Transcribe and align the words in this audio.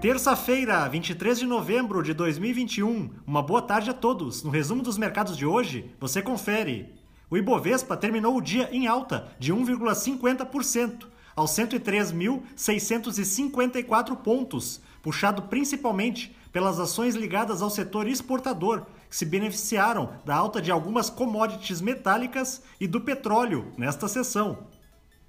Terça-feira, 0.00 0.88
23 0.88 1.40
de 1.40 1.44
novembro 1.44 2.02
de 2.02 2.14
2021. 2.14 3.10
Uma 3.26 3.42
boa 3.42 3.60
tarde 3.60 3.90
a 3.90 3.92
todos. 3.92 4.42
No 4.42 4.48
resumo 4.48 4.82
dos 4.82 4.96
mercados 4.96 5.36
de 5.36 5.44
hoje, 5.44 5.94
você 6.00 6.22
confere. 6.22 6.94
O 7.28 7.36
Ibovespa 7.36 7.98
terminou 7.98 8.34
o 8.34 8.40
dia 8.40 8.70
em 8.72 8.86
alta 8.86 9.30
de 9.38 9.52
1,50%, 9.52 11.04
aos 11.36 11.50
103.654 11.50 14.16
pontos, 14.16 14.80
puxado 15.02 15.42
principalmente 15.42 16.34
pelas 16.50 16.80
ações 16.80 17.14
ligadas 17.14 17.60
ao 17.60 17.68
setor 17.68 18.08
exportador, 18.08 18.86
que 19.06 19.14
se 19.14 19.26
beneficiaram 19.26 20.14
da 20.24 20.34
alta 20.34 20.62
de 20.62 20.70
algumas 20.70 21.10
commodities 21.10 21.82
metálicas 21.82 22.62
e 22.80 22.86
do 22.86 23.02
petróleo 23.02 23.70
nesta 23.76 24.08
sessão. 24.08 24.79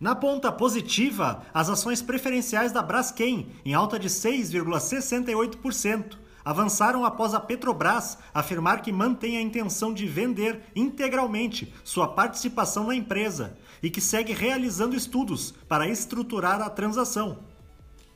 Na 0.02 0.16
ponta 0.16 0.52
positiva, 0.52 1.44
as 1.54 1.70
ações 1.70 2.02
preferenciais 2.02 2.72
da 2.72 2.82
Braskem, 2.82 3.46
em 3.64 3.76
alta 3.76 4.00
de 4.00 4.10
6,68%, 4.10 6.18
avançaram 6.44 7.06
após 7.06 7.36
a 7.36 7.40
Petrobras 7.40 8.18
afirmar 8.34 8.82
que 8.82 8.92
mantém 8.92 9.38
a 9.38 9.42
intenção 9.42 9.94
de 9.94 10.08
vender 10.08 10.64
integralmente 10.76 11.72
sua 11.84 12.08
participação 12.08 12.88
na 12.88 12.96
empresa 12.96 13.56
e 13.84 13.92
que 13.92 14.02
segue 14.02 14.34
realizando 14.34 14.96
estudos 14.96 15.54
para 15.70 15.88
estruturar 15.88 16.64
a 16.64 16.70
transação. 16.72 17.51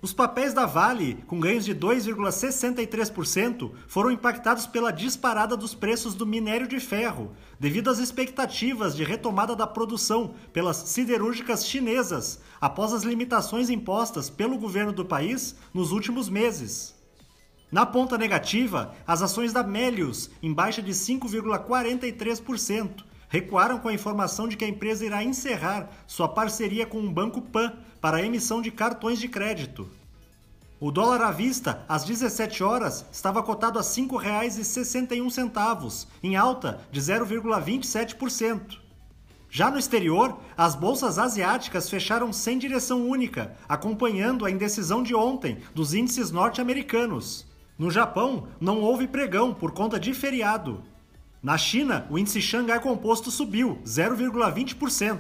Os 0.06 0.14
papéis 0.14 0.54
da 0.54 0.68
Vale, 0.68 1.24
com 1.26 1.40
ganhos 1.40 1.66
de 1.66 1.74
2,63%, 1.74 3.72
foram 3.88 4.12
impactados 4.12 4.68
pela 4.68 4.92
disparada 4.92 5.58
dos 5.58 5.74
preços 5.74 6.14
do 6.14 6.28
minério 6.28 6.68
de 6.68 6.80
ferro, 6.80 7.32
devido 7.60 7.90
às 7.90 7.98
expectativas 7.98 8.96
de 8.96 9.04
retomada 9.04 9.56
da 9.56 9.66
produção 9.66 10.36
pelas 10.54 10.78
siderúrgicas 10.78 11.66
chinesas, 11.66 12.40
após 12.62 12.94
as 12.94 13.02
limitações 13.02 13.72
impostas 13.72 14.30
pelo 14.30 14.60
governo 14.60 14.92
do 14.92 15.04
país 15.04 15.56
nos 15.74 15.92
últimos 15.92 16.30
meses. 16.30 16.94
Na 17.72 17.84
ponta 17.84 18.16
negativa, 18.16 18.94
as 19.08 19.24
ações 19.24 19.52
da 19.52 19.64
Melius, 19.64 20.30
em 20.40 20.54
baixa 20.54 20.84
de 20.84 20.92
5,43%, 20.92 23.04
recuaram 23.30 23.80
com 23.80 23.88
a 23.88 23.94
informação 23.94 24.48
de 24.48 24.56
que 24.56 24.66
a 24.66 24.68
empresa 24.68 25.06
irá 25.06 25.24
encerrar 25.24 25.90
sua 26.08 26.28
parceria 26.28 26.86
com 26.86 27.00
o 27.00 27.12
Banco 27.12 27.42
Pan 27.42 27.74
para 28.00 28.18
a 28.18 28.24
emissão 28.24 28.62
de 28.62 28.70
cartões 28.72 29.20
de 29.20 29.28
crédito. 29.28 29.90
O 30.80 30.92
dólar 30.92 31.22
à 31.22 31.32
vista, 31.32 31.84
às 31.88 32.04
17 32.04 32.64
horas, 32.64 33.06
estava 33.12 33.42
cotado 33.42 33.80
a 33.80 33.82
R$ 33.82 33.88
5,61, 33.88 36.06
em 36.22 36.36
alta 36.36 36.82
de 36.92 37.00
0,27%. 37.00 38.78
Já 39.50 39.72
no 39.72 39.80
exterior, 39.80 40.38
as 40.58 40.76
bolsas 40.76 41.18
asiáticas 41.18 41.90
fecharam 41.90 42.34
sem 42.34 42.58
direção 42.58 43.08
única, 43.08 43.56
acompanhando 43.70 44.46
a 44.46 44.52
indecisão 44.52 45.02
de 45.02 45.16
ontem 45.16 45.60
dos 45.74 45.94
índices 45.94 46.30
norte-americanos. 46.30 47.48
No 47.80 47.90
Japão, 47.90 48.50
não 48.60 48.82
houve 48.82 49.08
pregão 49.08 49.54
por 49.54 49.72
conta 49.72 49.98
de 49.98 50.14
feriado. 50.14 50.84
Na 51.46 51.60
China, 51.60 52.08
o 52.10 52.18
índice 52.18 52.42
Xangai 52.42 52.80
Composto 52.80 53.30
subiu 53.30 53.80
0,20%. 53.86 55.20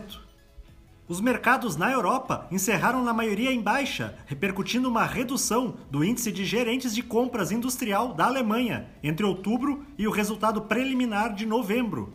Os 1.08 1.22
mercados 1.22 1.76
na 1.76 1.92
Europa 1.92 2.48
encerraram 2.52 3.04
na 3.04 3.14
maioria 3.14 3.54
em 3.54 3.62
baixa, 3.62 4.17
repercutindo 4.26 4.90
uma 4.90 5.06
redução 5.06 5.78
do 5.92 6.04
índice 6.04 6.32
de 6.32 6.44
gerentes 6.44 6.95
de 6.95 7.04
compras 7.04 7.52
industrial 7.52 8.16
da 8.16 8.26
Alemanha 8.26 8.90
entre 9.04 9.23
outubro 9.23 9.86
e 10.00 10.08
o 10.08 10.12
resultado 10.12 10.64
preliminar 10.64 11.32
de 11.36 11.45
novembro. 11.45 12.12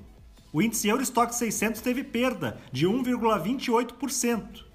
O 0.52 0.60
índice 0.60 0.88
Eurostock 0.88 1.32
600 1.32 1.80
teve 1.80 2.02
perda 2.02 2.60
de 2.72 2.88
1,28%. 2.88 4.69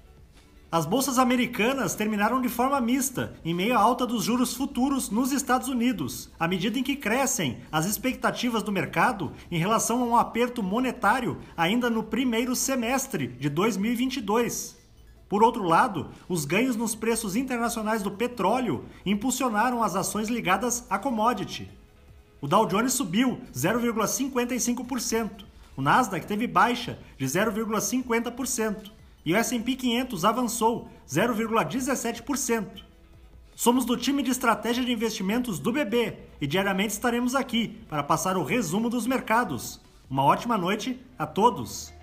As 0.70 0.84
bolsas 0.84 1.16
americanas 1.16 1.94
terminaram 1.94 2.40
de 2.40 2.48
forma 2.48 2.80
mista, 2.80 3.34
em 3.44 3.54
meio 3.54 3.76
à 3.76 3.80
alta 3.80 4.04
dos 4.04 4.24
juros 4.24 4.52
futuros 4.52 5.10
nos 5.10 5.30
Estados 5.30 5.68
Unidos, 5.68 6.28
à 6.40 6.48
medida 6.48 6.76
em 6.76 6.82
que 6.82 6.96
crescem 6.96 7.58
as 7.70 7.86
expectativas 7.86 8.64
do 8.64 8.72
mercado 8.72 9.32
em 9.48 9.58
relação 9.58 10.02
a 10.02 10.04
um 10.04 10.16
aperto 10.16 10.64
monetário 10.64 11.38
ainda 11.56 11.88
no 11.88 12.02
primeiro 12.02 12.56
semestre 12.56 13.28
de 13.28 13.48
2022. 13.48 14.76
Por 15.28 15.44
outro 15.44 15.62
lado, 15.62 16.10
os 16.28 16.44
ganhos 16.44 16.74
nos 16.74 16.96
preços 16.96 17.36
internacionais 17.36 18.02
do 18.02 18.10
petróleo 18.10 18.84
impulsionaram 19.04 19.84
as 19.84 19.94
ações 19.94 20.28
ligadas 20.28 20.84
à 20.90 20.98
commodity. 20.98 21.70
O 22.40 22.48
Dow 22.48 22.66
Jones 22.66 22.92
subiu 22.92 23.38
0,55%, 23.54 25.44
o 25.76 25.82
Nasdaq 25.82 26.26
teve 26.26 26.48
baixa 26.48 26.98
de 27.16 27.24
0,50% 27.24 28.96
e 29.26 29.32
o 29.32 29.36
S&P 29.36 29.74
500 29.74 30.24
avançou 30.24 30.88
0,17%. 31.08 32.84
Somos 33.56 33.84
do 33.84 33.96
time 33.96 34.22
de 34.22 34.30
estratégia 34.30 34.84
de 34.84 34.92
investimentos 34.92 35.58
do 35.58 35.72
BB 35.72 36.16
e 36.40 36.46
diariamente 36.46 36.92
estaremos 36.92 37.34
aqui 37.34 37.76
para 37.88 38.04
passar 38.04 38.36
o 38.36 38.44
resumo 38.44 38.88
dos 38.88 39.04
mercados. 39.04 39.80
Uma 40.08 40.22
ótima 40.22 40.56
noite 40.56 41.00
a 41.18 41.26
todos! 41.26 41.95